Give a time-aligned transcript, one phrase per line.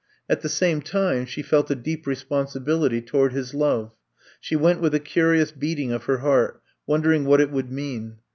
[0.27, 3.91] At the same time she felt a deep responsibility toward his love.
[4.39, 8.17] She went with a curious beating of her heart, won dering what it would mean.